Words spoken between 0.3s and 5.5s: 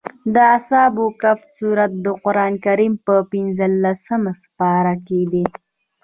د اصحاب کهف سورت د قران په پنځلسمه سېپاره کې دی.